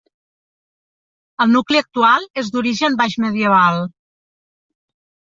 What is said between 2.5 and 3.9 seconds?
d'origen baixmedieval.